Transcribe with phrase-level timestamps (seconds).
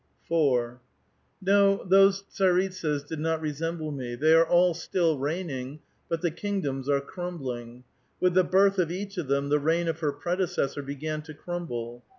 [0.27, 0.81] 4."
[1.43, 4.15] No, those tsaritsas did not resemble me.
[4.15, 7.83] Thev are all still reigning, but the kingdoms are crumbling.
[8.19, 11.35] With the birth of each of them the rc ign of her predecessor began to
[11.35, 12.03] crumble.